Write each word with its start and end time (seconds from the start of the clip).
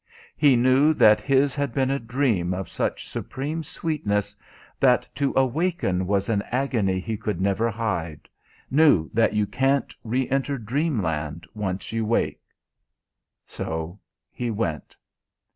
He 0.35 0.55
knew 0.55 0.95
that 0.95 1.21
his 1.21 1.53
had 1.53 1.75
been 1.75 1.91
a 1.91 1.99
dream 1.99 2.55
of 2.55 2.69
such 2.69 3.07
supreme 3.07 3.63
sweetness 3.63 4.35
that 4.79 5.07
to 5.13 5.31
awaken 5.35 6.07
was 6.07 6.27
an 6.27 6.41
agony 6.51 6.99
he 6.99 7.15
could 7.15 7.39
never 7.39 7.69
hide; 7.69 8.27
knew 8.71 9.11
that 9.13 9.33
you 9.33 9.45
can't 9.45 9.93
re 10.03 10.27
enter 10.31 10.57
dreamland 10.57 11.45
once 11.53 11.91
you 11.93 12.03
wake. 12.03 12.41
So 13.45 13.99
he 14.31 14.49
went. 14.49 14.95